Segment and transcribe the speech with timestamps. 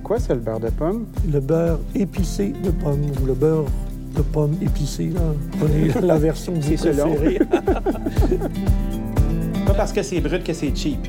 [0.00, 1.04] C'est quoi ça, le beurre de pomme?
[1.30, 3.66] Le beurre épicé de pomme ou le beurre
[4.16, 5.10] de pomme épicé.
[5.10, 5.20] Là.
[5.58, 7.38] Prenez la version que vous préférez.
[9.66, 11.06] Pas parce que c'est brut que c'est cheap.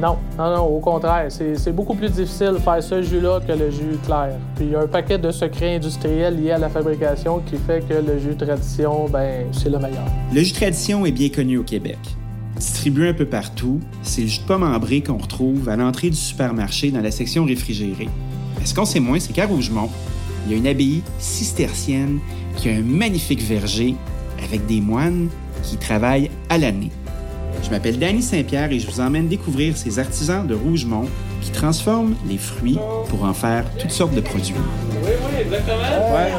[0.00, 1.26] Non, non, non, au contraire.
[1.28, 4.34] C'est c'est beaucoup plus difficile de faire ce jus-là que le jus clair.
[4.56, 7.86] Puis il y a un paquet de secrets industriels liés à la fabrication qui fait
[7.86, 10.06] que le jus tradition, ben, c'est le meilleur.
[10.34, 11.98] Le jus tradition est bien connu au Québec.
[12.56, 16.16] Distribué un peu partout, c'est le jus de pomme ambré qu'on retrouve à l'entrée du
[16.16, 18.08] supermarché dans la section réfrigérée.
[18.60, 19.88] Mais ce qu'on sait moins, c'est qu'à Rougemont,
[20.46, 22.20] il y a une abbaye cistercienne
[22.56, 23.94] qui a un magnifique verger
[24.44, 25.28] avec des moines
[25.62, 26.90] qui y travaillent à l'année.
[27.62, 31.06] Je m'appelle Danny Saint-Pierre et je vous emmène découvrir ces artisans de Rougemont
[31.40, 32.78] qui transforment les fruits
[33.08, 34.54] pour en faire toutes sortes de produits.
[35.02, 35.78] Oui, oui, exactement.
[35.78, 36.32] Ouais.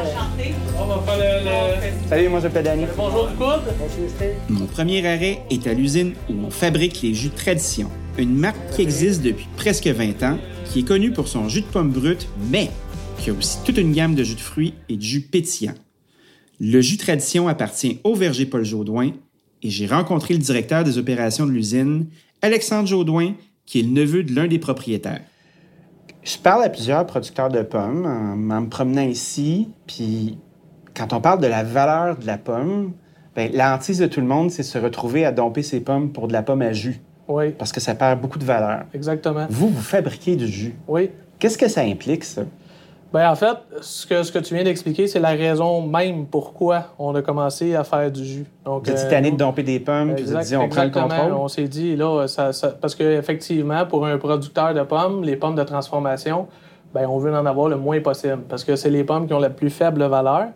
[0.78, 2.08] On va faire le.
[2.08, 2.84] Salut, moi je m'appelle Danny.
[2.96, 4.52] Bonjour du.
[4.52, 8.82] Mon premier arrêt est à l'usine où on fabrique les jus Tradition, une marque qui
[8.82, 10.38] existe depuis presque 20 ans,
[10.72, 12.70] qui est connue pour son jus de pomme brut, mais
[13.18, 15.74] qui a aussi toute une gamme de jus de fruits et de jus pétillants.
[16.60, 19.10] Le jus Tradition appartient au verger Paul Jaudoin
[19.62, 22.06] et j'ai rencontré le directeur des opérations de l'usine,
[22.40, 23.34] Alexandre Jaudoin,
[23.66, 25.20] qui est le neveu de l'un des propriétaires.
[26.22, 30.38] Je parle à plusieurs producteurs de pommes en, en me promenant ici, puis
[30.96, 32.92] quand on parle de la valeur de la pomme,
[33.36, 36.28] ben, la hantise de tout le monde, c'est se retrouver à domper ses pommes pour
[36.28, 38.82] de la pomme à jus, Oui, parce que ça perd beaucoup de valeur.
[38.94, 39.46] exactement.
[39.48, 40.74] Vous, vous fabriquez du jus.
[40.88, 41.10] Oui.
[41.38, 42.42] Qu'est-ce que ça implique, ça?
[43.12, 46.94] Ben, en fait, ce que, ce que tu viens d'expliquer, c'est la raison même pourquoi
[46.98, 48.46] on a commencé à faire du jus.
[48.64, 51.32] Donc, Vous euh, de domper des pommes, puis vous avez dit, on prend le contrôle.
[51.32, 55.56] On s'est dit, là, ça, ça- parce qu'effectivement, pour un producteur de pommes, les pommes
[55.56, 56.48] de transformation,
[56.94, 59.38] ben, on veut en avoir le moins possible parce que c'est les pommes qui ont
[59.40, 60.46] la plus faible valeur.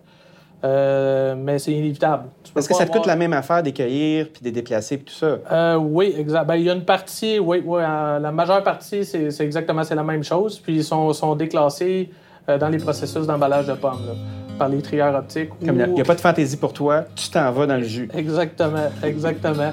[0.65, 2.25] Euh, mais c'est inévitable.
[2.57, 5.13] Est-ce que ça te coûte la même affaire des cueillir, puis des déplacer, puis tout
[5.13, 5.37] ça?
[5.53, 6.47] Euh, oui, exact.
[6.47, 9.95] Ben, il y a une partie, oui, oui, euh, la majeure partie, c'est exactement c'est
[9.95, 10.59] la même chose.
[10.59, 12.11] Puis ils sont, sont déclassés
[12.49, 14.15] dans les processus d'emballage de pommes, là,
[14.59, 15.51] par les trieurs optiques.
[15.65, 18.09] Comme il n'y a pas de fantaisie pour toi, tu t'en vas dans le jus.
[18.15, 19.73] Exactement, exactement.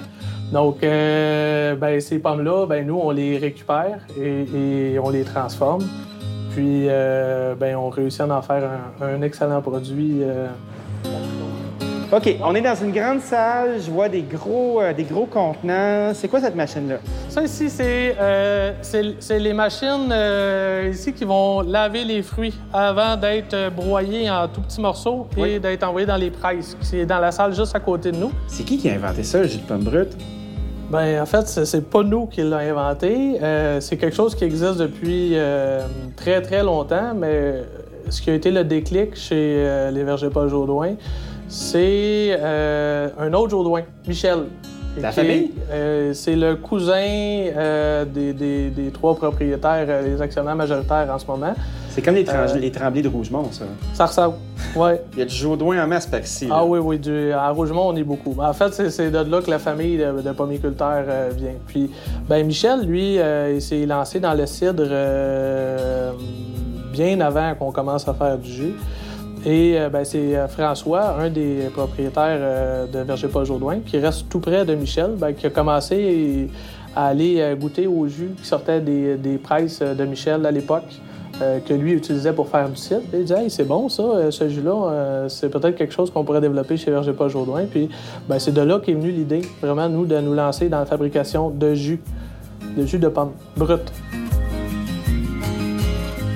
[0.52, 5.84] Donc, ben, ces pommes-là, ben, nous, on les récupère et, et on les transforme.
[6.52, 8.70] Puis, ben, on réussit à en faire
[9.02, 10.22] un, un excellent produit.
[12.16, 16.12] OK, on est dans une grande salle, je vois des gros, euh, des gros contenants.
[16.14, 16.98] C'est quoi cette machine-là?
[17.28, 18.72] Ça ici, c'est euh,
[19.32, 24.62] les machines euh, ici qui vont laver les fruits avant d'être euh, broyés en tout
[24.62, 25.60] petits morceaux et Oui.
[25.60, 26.78] d'être envoyés dans les presses.
[26.82, 28.32] C'est dans la salle juste à côté de nous.
[28.48, 30.16] C'est qui qui a inventé ça, le jus de pomme brute?
[30.92, 33.40] Ben, en fait, c'est- pas nous qui l'avons inventé.
[33.80, 35.36] C'est quelque chose qui existe depuis
[36.16, 37.64] très, très longtemps, mais
[38.10, 40.94] ce qui a été le déclic chez les vergers Paul Jaudoin,
[41.48, 44.40] c'est euh, un autre Jaudoin, Michel.
[45.00, 45.52] La Qui famille?
[45.72, 51.26] euh, c'est le cousin euh, des, des- des trois propriétaires, les actionnaires majoritaires en ce
[51.26, 51.56] moment.
[51.90, 53.66] C'est comme les, trem- les tremblés de Rougemont, ça.
[53.94, 54.36] Ça ressemble.
[54.76, 55.02] Ouais.
[55.14, 56.46] Il y a du Jaudoin en masse par ici.
[56.46, 56.58] là.
[56.60, 58.36] Ah oui, oui, du, à Rougemont, on est beaucoup.
[58.40, 61.06] En fait, c'est- c'est de là que la famille de, de pommiculteurs
[61.36, 61.54] vient.
[61.68, 61.90] Puis,
[62.30, 64.84] ben Michel, lui, il s'est lancé dans le cidre
[66.92, 68.76] bien avant qu'on commence à faire du jus.
[69.46, 73.98] Et euh, ben, c'est euh, François, un des propriétaires euh, de Verger Paul Jourdouin, qui
[73.98, 76.50] reste tout près de Michel, ben, qui a commencé
[76.96, 81.02] à aller goûter au jus qui sortait des, des presses de Michel à l'époque.
[81.66, 83.02] que lui utilisait pour faire du cidre.
[83.12, 86.78] Et il disait, c'est bon ça, ce jus-là, c'est peut-être quelque chose qu'on pourrait développer
[86.78, 87.66] chez Verger Paul Jourdouin.
[87.66, 87.90] Puis
[88.30, 91.50] ben, c'est de là qu'est venue l'idée, vraiment, nous, de nous lancer dans la fabrication
[91.50, 92.00] de jus,
[92.78, 93.92] de jus de pomme brut.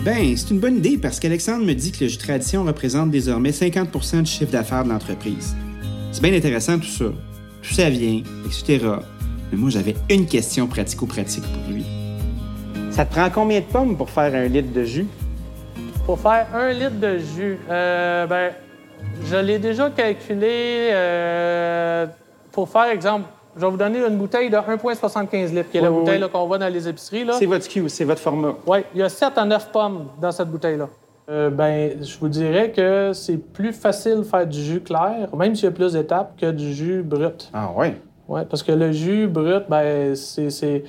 [0.08, 3.50] Ben, c'est une bonne idée parce qu'Alexandre me dit que le jus Tradition représente désormais
[3.50, 5.54] 50% du chiffre d'affaires de l'entreprise.
[6.14, 7.08] C'est bien intéressant tout ça.
[7.62, 8.88] Tout ça vient, etc.
[9.52, 11.84] Mais moi, j'avais une question pratico-pratique pour lui.
[12.90, 15.08] Ça te prend combien de pommes pour faire un litre de jus?
[16.06, 18.54] Pour faire un litre de jus, euh, ben,
[19.26, 20.88] je l'ai déjà calculé.
[20.94, 22.06] euh,
[22.54, 23.28] pour faire exemple,
[23.58, 26.24] je vais vous donner une bouteille de 1,75 litres, qui est la Oui, oui, bouteille
[26.24, 26.30] oui.
[26.32, 27.26] qu'on voit dans les épiceries.
[27.26, 27.34] Là.
[27.34, 28.54] C'est votre cue, c'est votre format.
[28.66, 30.88] Oui, il y a 7 à 9 pommes dans cette bouteille-là.
[31.30, 35.56] Euh, ben, je vous dirais que c'est plus facile de faire du jus clair, même
[35.56, 37.50] s'il y a plus d'étapes, que du jus brut.
[37.54, 38.00] Ah ouais.
[38.30, 40.84] Oui, parce que le jus brut, ben, c'est.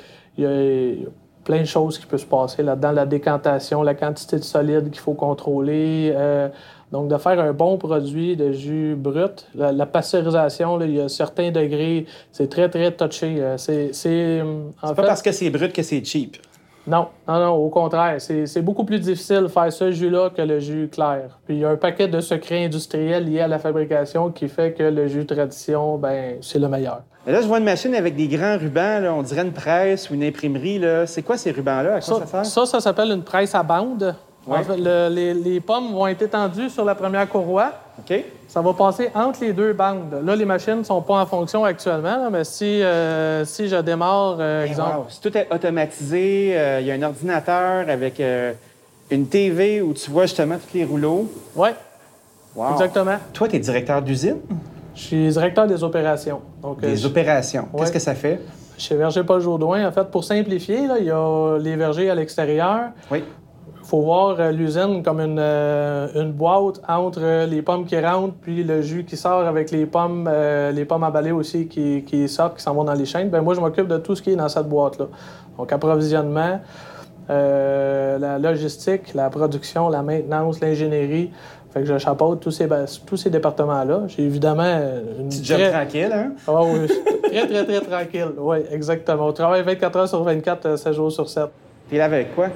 [1.49, 2.93] Plein de choses qui peuvent se passer là-dedans.
[2.93, 6.13] La décantation, la quantité de solide qu'il faut contrôler.
[6.15, 6.49] euh,
[6.93, 11.01] donc, de faire un bon produit de jus brut, la, la pasteurisation, là, il y
[11.01, 13.37] a certains degrés, c'est très, très touché.
[13.41, 13.93] euh, C'est.
[13.93, 16.37] c'est, en C'est pas parce que c'est brut que c'est cheap.
[16.89, 18.15] Non, non, non, au contraire.
[18.21, 21.39] C'est c'est beaucoup plus difficile de faire ce jus-là que le jus clair.
[21.47, 24.73] Puis il y a un paquet de secrets industriels liés à la fabrication qui fait
[24.73, 27.03] que le jus tradition, ben, c'est le meilleur.
[27.27, 30.09] Mais là, je vois une machine avec des grands rubans, là, on dirait une presse
[30.11, 30.79] ou une imprimerie.
[30.79, 31.07] là.
[31.07, 31.97] C'est quoi ces rubans-là?
[31.97, 32.47] À quoi ça, Ça, sert?
[32.47, 34.15] ça, ça s'appelle une presse à bande.
[34.47, 34.59] Ouais.
[34.59, 37.71] En fait, le- les, les pommes vont être étendues sur la première courroie.
[37.99, 38.25] OK?
[38.49, 40.21] Ça va passer entre les deux bandes.
[40.25, 43.77] Là, les machines ne sont pas en fonction actuellement, là, mais si, euh, si je
[43.77, 46.53] démarre, euh, Hey, exemple, wow, C'est tout est automatisé.
[46.57, 48.53] euh, Il y a un ordinateur avec euh,
[49.11, 51.31] une TV où tu vois justement tous les rouleaux.
[51.57, 51.75] ouais,
[52.57, 52.73] Wow.
[52.73, 53.17] exactement.
[53.33, 54.39] Toi, tu es directeur d'usine,
[54.95, 56.41] Je suis directeur des opérations.
[56.63, 57.69] Donc, des je- opérations.
[57.73, 57.81] Ouais.
[57.81, 58.41] Qu'est-ce que ça fait?
[58.77, 62.15] chez Verger Paul Jourdouin, en fait, pour simplifier, là, il y a les vergers à
[62.15, 62.91] l'extérieur.
[63.11, 63.25] Oui.
[63.89, 67.99] Il faut voir euh, l'usine comme une, euh, une boîte entre euh, les pommes qui
[67.99, 70.29] rentrent puis le jus qui sort avec les pommes,
[70.75, 73.31] les pommes emballées aussi qui, qui sortent, qui s'en vont dans les chaînes.
[73.31, 75.07] Ben moi, je m'occupe de tout ce qui est dans cette boîte-là.
[75.57, 76.61] Donc, approvisionnement,
[77.31, 81.31] euh, la logistique, la production, la maintenance, l'ingénierie.
[81.73, 82.69] Fait que je chapeaute tous ces,
[83.07, 84.03] tous ces départements-là.
[84.09, 84.81] J'ai évidemment
[85.19, 86.33] une Petit job très- tranquille, hein?
[86.47, 86.89] ah oui,
[87.31, 88.33] très, très, très tranquille.
[88.37, 89.29] Oui, exactement.
[89.29, 91.45] On travaille 24 heures sur 24, euh, 7 jours sur 7.
[91.89, 92.49] Puis là, avec quoi?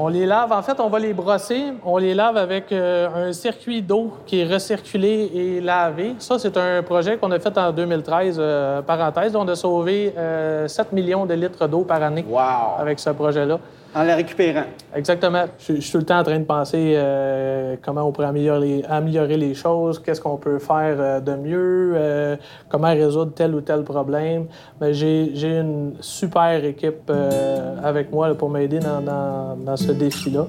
[0.00, 1.72] On les lave, en fait, on va les brosser.
[1.84, 6.14] On les lave avec euh, un circuit d'eau qui est recirculé et lavé.
[6.20, 8.36] Ça, c'est un projet qu'on a fait en 2013.
[8.38, 12.78] euh, parenthèse, on a sauvé euh, 7 millions de litres d'eau par année Wow!
[12.78, 13.58] avec ce projet-là.
[13.94, 14.64] En la récupérant.
[14.94, 15.44] Exactement.
[15.58, 18.60] Je, je suis tout le temps en train de penser euh, comment on pourrait améliorer
[18.60, 22.36] les, améliorer les choses, qu'est-ce qu'on peut faire euh, de mieux, euh,
[22.68, 24.44] comment résoudre tel ou tel problème.
[24.80, 27.10] Mais j'ai une super équipe
[27.82, 30.46] avec moi là, pour m'aider dans, dans- dans ce défi-là.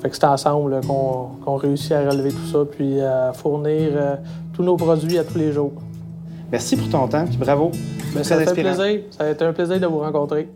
[0.00, 3.90] Fait que c'est ensemble qu'on réussit à relever tout ça, puis à fournir
[4.52, 5.72] tous nos produits à tous les jours.
[6.50, 7.70] Merci pour ton temps, puis bravo.
[8.14, 8.74] Très ça fait inspirant.
[8.74, 9.00] plaisir.
[9.10, 10.48] Ça a été un plaisir de vous rencontrer.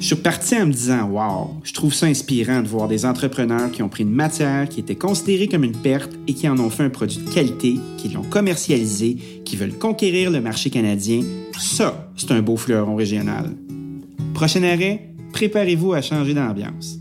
[0.00, 3.72] Je suis reparti en me disant Wow, je trouve ça inspirant de voir des entrepreneurs
[3.72, 6.70] qui ont pris une matière qui était considérée comme une perte et qui en ont
[6.70, 11.22] fait un produit de qualité, qui l'ont commercialisé, qui veulent conquérir le marché canadien.
[11.58, 13.56] Ça, c'est un beau fleuron régional.
[14.34, 17.00] Prochain arrêt, préparez-vous à changer d'ambiance.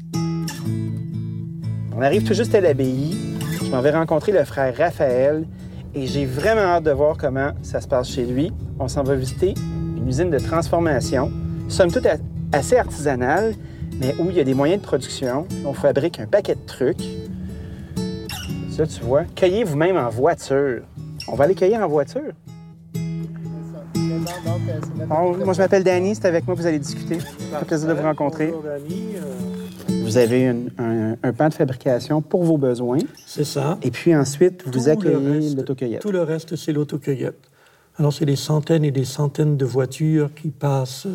[1.96, 3.16] On arrive tout juste à l'abbaye.
[3.64, 5.46] Je m'en vais rencontrer le frère Raphaël
[5.94, 8.52] et j'ai vraiment hâte de voir comment ça se passe chez lui.
[8.80, 9.54] On s'en va visiter
[9.98, 11.32] une usine de transformation,
[11.68, 12.08] somme toute
[12.52, 13.56] assez artisanale,
[14.00, 15.48] mais où il y a des moyens de production.
[15.66, 17.04] On fabrique un paquet de trucs.
[18.70, 19.24] Ça, tu vois.
[19.36, 20.82] Cueillez vous-même en voiture.
[21.28, 22.32] On va aller cueillir en voiture.
[25.08, 27.20] Bon, moi, je m'appelle Danny, c'est avec moi que vous allez discuter.
[27.20, 28.54] Fait plaisir de vous rencontrer.
[28.54, 28.78] Euh,
[30.04, 33.00] Vous avez une- un, un pan de fabrication pour vos besoins.
[33.26, 33.78] C'est ça.
[33.82, 36.02] Et puis ensuite, vous Tout le accueillez l'autocueillette.
[36.02, 37.38] Tout le reste, c'est l'autocueillette.
[37.98, 41.08] Alors, c'est des centaines et des centaines de voitures qui passent.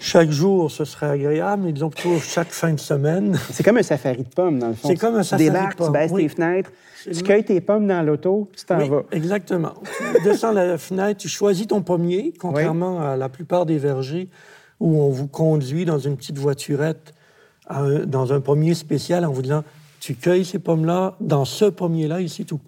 [0.00, 3.38] Chaque jour, ce serait agréable, mais disons plutôt chaque fin de semaine.
[3.52, 4.88] C'est comme un safari de pommes, dans le fond.
[4.88, 6.22] C'est comme un safari de pommes, tu baisses oui.
[6.22, 6.70] tes fenêtres,
[7.04, 9.02] tu cueilles tes pommes dans l'auto, puis tu t'en Oui, vas.
[9.12, 9.74] exactement.
[10.16, 14.28] Tu descends la fenêtre, tu choisis ton pommier, contrairement à la plupart des vergers
[14.80, 17.12] où on vous conduit dans une petite voiturette
[17.68, 19.62] un- dans un pommier spécial en vous disant
[20.00, 22.60] tu cueilles ces pommes-là dans ce pommier-là et c'est tout.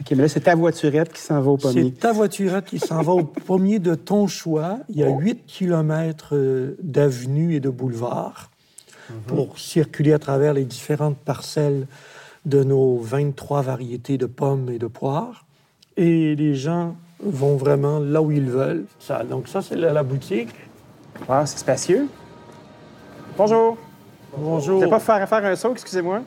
[0.00, 1.92] OK, mais là, c'est ta voiturette qui s'en va au pommier.
[1.94, 4.78] C'est ta voiturette qui s'en va au pommier de ton choix.
[4.88, 6.34] Il y a 8 km
[6.82, 8.50] d'avenues et de boulevards
[9.26, 11.86] pour circuler à travers les différentes parcelles
[12.46, 15.44] de nos 23 variétés de pommes et de poires.
[15.96, 18.86] Et les gens vont vraiment là où ils veulent.
[18.98, 20.54] Ça, donc ça, c'est la, la boutique.
[21.28, 22.08] Wow, c'est spacieux.
[23.36, 23.76] Bonjour.
[24.36, 24.82] Bonjour.
[24.82, 26.22] Vous pas faire, faire un saut, excusez-moi.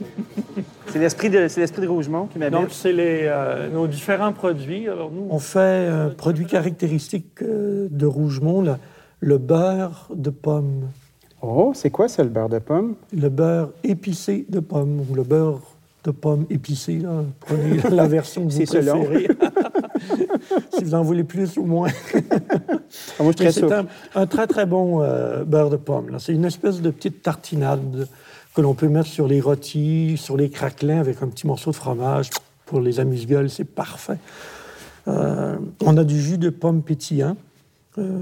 [0.92, 2.70] c'est l'esprit de, c'est l'esprit de Rougemont qui Donc, m'habite.
[2.72, 4.88] c'est les, euh, nos différents produits.
[4.88, 8.72] Alors, nous, on fait un produit caractéristique euh, de Rougemont, le,
[9.20, 10.88] le beurre de pomme.
[11.42, 12.94] Oh, c'est quoi ça, le beurre de pomme?
[13.12, 15.60] le beurre épicé de pomme ou le beurre
[16.04, 16.98] de pomme épicé.
[16.98, 17.22] Là.
[17.40, 19.04] Prenez la version que vous C'est selon.
[19.04, 19.28] préférez.
[20.78, 21.88] si vous en voulez plus ou moins.
[22.14, 25.76] Ah, moi, je suis Mais très c'est un, un très, très bon euh, beurre de
[25.76, 26.10] pomme.
[26.10, 26.18] là.
[26.18, 28.08] C'est une espèce de petite tartinade
[28.58, 31.76] que l'on peut mettre sur les rôtis, sur les craquelins avec un petit morceau de
[31.76, 32.30] fromage.
[32.66, 34.18] Pour les amuse-gueules, c'est parfait.
[35.06, 37.36] Euh, on a du jus de pomme pétillant.
[37.98, 38.20] Euh,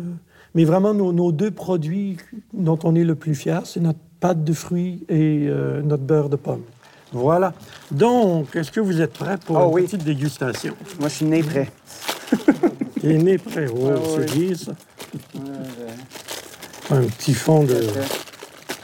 [0.54, 2.18] mais vraiment, nos, nos deux produits
[2.52, 6.28] dont on est le plus fier, c'est notre pâte de fruits et euh, notre beurre
[6.28, 6.64] de pomme.
[7.12, 7.54] Voilà.
[7.90, 9.82] Donc, est-ce que vous êtes prêts pour Oh une oui.
[9.84, 10.74] petite dégustation?
[11.00, 11.72] Moi, je suis né prêt.
[13.00, 13.68] T'es né prêt.
[13.74, 14.54] Oh, Ouais, c'est oui.
[16.90, 17.80] Un petit fond de,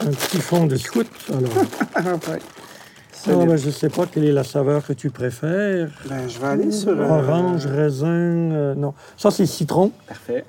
[0.07, 1.51] un petit fond de scout, alors.
[2.29, 2.39] Ouais.
[3.11, 3.47] Solide.
[3.47, 5.89] ben, je ne sais pas quelle est la saveur que tu préfères.
[6.09, 6.89] Ben, je vais aller sur...
[6.91, 8.07] euh, Orange, raisin...
[8.07, 9.91] euh, non, ça, c'est citron.
[10.07, 10.43] Parfait.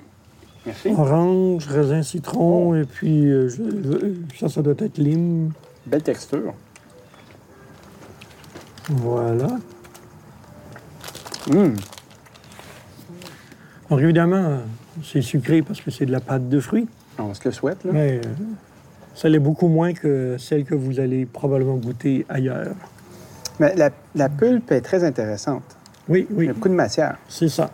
[0.65, 0.89] Merci.
[0.89, 5.51] Orange, raisin, citron, et puis euh, je- ça, ça doit être lime.
[5.85, 6.53] Belle texture.
[8.89, 9.47] Voilà.
[11.51, 11.75] Hum.
[13.89, 14.59] Donc, évidemment,
[15.03, 16.87] c'est sucré parce que c'est de la pâte de fruits,
[17.19, 17.91] On se le souhaite, là.
[17.93, 18.19] mais
[19.15, 22.75] Ça l'est beaucoup moins que celle que vous allez probablement goûter ailleurs.
[23.59, 25.63] Mais la, la pulpe est très intéressante.
[26.09, 27.17] Oui, Il oui, y a beaucoup de matière.
[27.29, 27.71] c'est ça.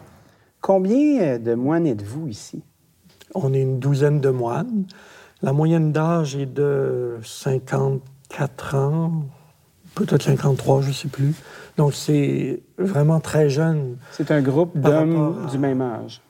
[0.61, 2.61] Combien euh, de moines êtes-vous ici?
[3.33, 4.85] On est une douzaine de moines.
[5.41, 9.11] La moyenne d'âge est de 54 ans,
[9.95, 11.33] peut-être 53, je ne sais plus.
[11.77, 16.21] Donc c'est vraiment très jeune C'est un groupe d'hommes à- du même âge.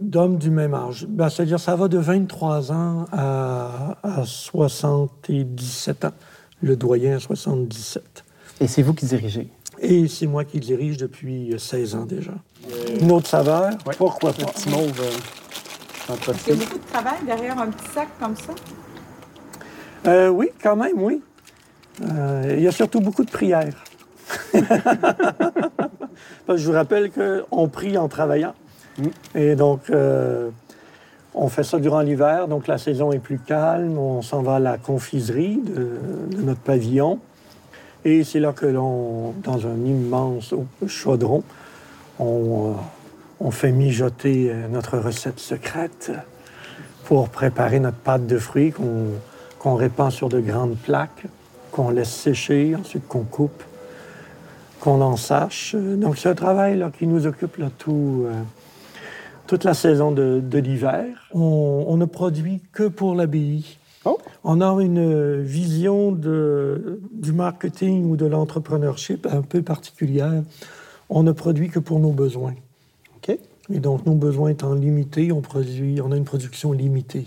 [0.00, 1.06] D'hommes du même âge.
[1.08, 6.12] Ben, C'est-à-dire ça va de 23 ans à, à 77 ans.
[6.62, 8.24] Le doyen à 77.
[8.60, 9.48] Et c'est vous qui dirigez?
[9.80, 12.32] Et c'est moi qui dirige depuis 16 ans déjà.
[13.00, 13.70] Une autre saveur?
[13.98, 14.52] Pourquoi Le pas?
[14.52, 16.14] petit mauve, euh,
[16.46, 18.52] Il y a beaucoup de travail derrière un petit sac comme ça.
[20.06, 21.20] Euh, oui, quand même, oui.
[22.02, 23.74] Euh, il y a surtout beaucoup de prières.
[24.52, 24.64] Parce
[26.48, 28.54] que je vous rappelle qu'on prie en travaillant.
[29.34, 30.50] Et donc, euh,
[31.34, 33.98] on fait ça durant l'hiver, donc la saison est plus calme.
[33.98, 35.98] On s'en va à la confiserie de,
[36.42, 37.18] notre pavillon.
[38.04, 40.54] Et c'est là que l'on, dans un immense
[40.86, 41.42] chaudron,
[42.18, 42.74] on,
[43.42, 46.12] euh, fait mijoter euh, notre recette secrète
[47.04, 48.72] pour préparer notre pâte de fruits
[49.58, 51.24] qu'on répand sur de grandes plaques,
[51.70, 53.62] qu'on laisse sécher, ensuite qu'on coupe,
[54.80, 55.74] qu'on en sache.
[55.74, 58.26] Donc c'est un travail qui nous occupe tout,
[59.46, 61.06] toute la saison de, de l'hiver.
[61.32, 63.78] On, on ne produit que pour l'abbaye.
[64.04, 64.18] Oh!
[64.42, 70.42] On a une vision de, du marketing ou de l'entrepreneurship un peu particulière.
[71.08, 72.54] On ne produit que pour nos besoins.
[73.16, 73.38] OK.
[73.70, 77.26] Et donc, nos besoins étant limités, on, produit, on a une production limitée.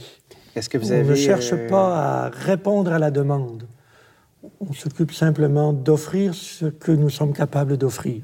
[0.56, 3.64] Est-ce que vous on ne cherche euh, pas à répondre à la demande.
[4.60, 8.22] On s'occupe simplement d'offrir ce que nous sommes capables d'offrir.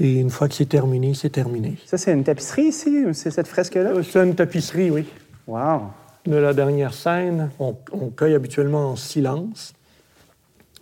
[0.00, 1.76] Et une fois que c'est terminé, c'est terminé.
[1.86, 3.04] Ça, c'est une tapisserie ici?
[3.12, 3.90] C'est cette fresque-là?
[3.90, 5.06] Euh, C'est une tapisserie, oui.
[5.46, 5.82] Wow!
[6.26, 9.72] De la dernière scène, on, on cueille habituellement en silence.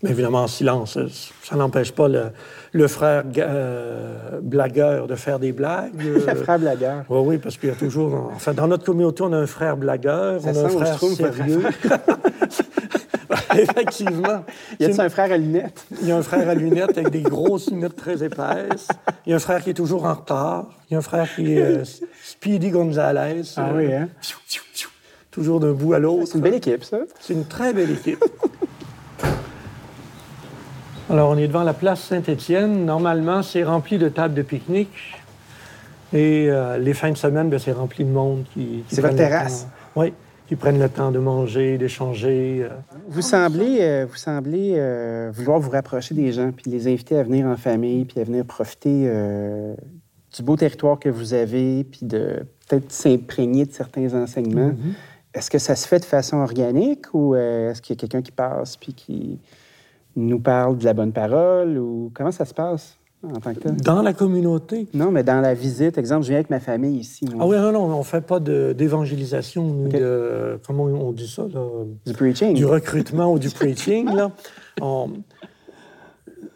[0.03, 1.09] Mais évidemment, en silence, euh,
[1.43, 2.25] ça n'empêche pas le,
[2.73, 5.93] le frère euh, blagueur de faire des blagues.
[5.99, 7.05] Le frère blagueur.
[7.09, 8.31] Oui, oui, parce qu'il y a toujours.
[8.35, 11.63] Enfin, dans notre communauté, on a un frère blagueur, Ça on a un frère sérieux.
[13.59, 14.45] Effectivement.
[14.81, 15.87] Y a-t-il C'est- un frère à lunettes?
[16.01, 18.89] Il y a un frère à lunettes avec des grosses lunettes très épaisses.
[19.27, 20.67] Il y a un frère qui est toujours en retard.
[20.89, 21.85] Il y a un frère qui est euh,
[22.23, 23.43] Speedy Gonzalez.
[23.57, 24.09] Ah euh, oui, hein?
[25.31, 26.27] Toujours d'un bout à l'autre.
[26.27, 26.99] C'est une belle équipe, ça.
[27.21, 28.25] C'est une très belle équipe.
[31.09, 32.85] Alors, on est devant la place Saint-Étienne.
[32.85, 35.15] Normalement, c'est rempli de tables de pique-nique.
[36.13, 38.85] Et euh, les fins de semaine, ben, c'est rempli de monde qui.
[38.89, 39.67] qui C'est votre terrasse.
[39.95, 40.13] Oui,
[40.47, 42.61] qui prennent le temps de manger, d'échanger.
[42.63, 42.69] euh.
[43.09, 47.23] Vous semblez, euh, vous semblez euh, vouloir vous rapprocher des gens, puis les inviter à
[47.23, 49.75] venir en famille, puis à venir profiter euh,
[50.35, 54.73] du beau territoire que vous avez, puis de peut-être s'imprégner de certains enseignements.
[55.35, 58.33] Est-ce que ça se fait de façon organique ou est-ce qu'il y a quelqu'un qui
[58.33, 59.39] passe puis qui
[60.17, 62.97] nous parle de la bonne parole ou comment ça se passe?
[63.35, 63.77] En tant que tel?
[63.77, 64.87] Dans la communauté?
[64.95, 67.25] Non, mais dans la visite, exemple, je viens avec ma famille ici.
[67.27, 67.37] moi.
[67.41, 70.59] Ah oui, non, non, on ne fait pas d'évangélisation ni de.
[70.67, 71.67] Comment on dit ça, là?
[72.07, 72.55] Du preaching.
[72.55, 74.15] du recrutement ou du preaching.
[74.15, 74.31] Là.
[74.83, 75.11] On-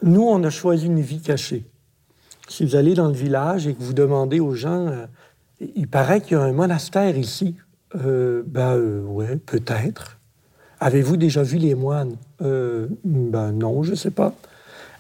[0.02, 1.64] Nous, on a choisi une vie cachée.
[2.48, 5.06] Si vous allez dans le village et que vous demandez aux gens, euh,
[5.76, 7.54] il paraît qu'il y a un monastère ici.
[7.94, 10.18] Euh, ben, euh, ouais, peut-être.
[10.80, 12.16] Avez-vous déjà vu les moines?
[12.42, 14.34] Euh, ben non, je ne sais pas.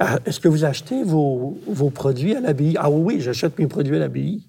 [0.00, 2.74] Ah, Est-ce que vous achetez vos, vos produits à l'abbaye?
[2.78, 4.42] Ah oui, j'achète mes produits à l'abbaye.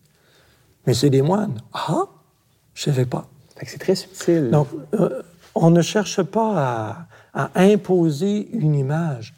[0.87, 1.59] Mais c'est des moines.
[1.73, 2.05] Ah,
[2.73, 3.27] je ne savais pas.
[3.65, 4.49] C'est très subtil.
[4.49, 5.21] Donc, euh,
[5.53, 9.33] on ne cherche pas à, à imposer une image.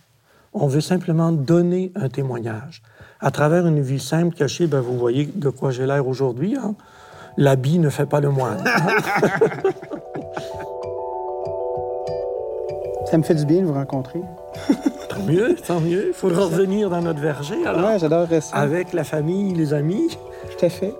[0.53, 2.83] On veut simplement donner un témoignage.
[3.19, 6.55] À travers une vie simple, cachée, ben, vous voyez de quoi j'ai l'air aujourd'hui.
[6.55, 6.75] Hein?
[7.37, 8.63] L'habit ne fait pas le moine.
[13.09, 14.21] Ça me fait du bien de vous rencontrer.
[15.15, 16.05] tant mieux, tant mieux.
[16.09, 18.55] Il faudra revenir dans notre verger, alors, Ouais, j'adore ça.
[18.55, 20.09] avec la famille, les amis.
[20.57, 20.93] Tout à fait.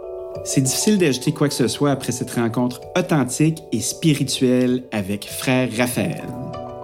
[0.46, 5.70] C'est difficile d'ajouter quoi que ce soit après cette rencontre authentique et spirituelle avec frère
[5.77, 6.24] Raphaël.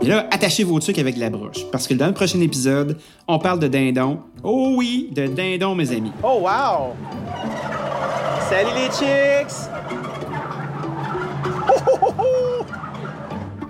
[0.02, 3.38] Et là, attachez vos trucs avec la broche, parce que dans le prochain épisode, on
[3.40, 4.20] parle de dindon.
[4.44, 6.12] Oh oui, de dindon, mes amis.
[6.24, 6.94] Oh, wow!
[8.50, 9.70] Salut les chicks!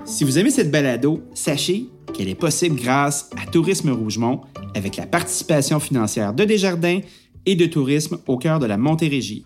[0.06, 1.88] Si vous aimez cette balado, sachez
[2.20, 4.42] qu'elle est possible grâce à Tourisme Rougemont,
[4.76, 7.00] avec la participation financière de Desjardins
[7.46, 9.46] et de Tourisme au cœur de la Montérégie.